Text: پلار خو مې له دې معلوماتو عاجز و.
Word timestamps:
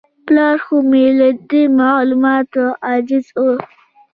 پلار 0.25 0.57
خو 0.65 0.75
مې 0.89 1.05
له 1.19 1.27
دې 1.49 1.63
معلوماتو 1.77 2.65
عاجز 2.87 3.25
و. 3.37 3.41